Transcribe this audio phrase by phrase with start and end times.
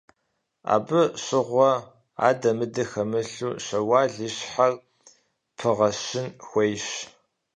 [0.75, 1.71] Абы щыгъуэ
[2.29, 4.73] адэ-мыдэ хэмылъу Щэуал и щхьэр
[5.57, 6.87] пыгъэщын хуейщ.